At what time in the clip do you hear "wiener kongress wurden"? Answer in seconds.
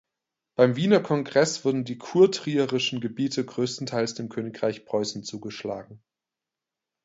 0.77-1.83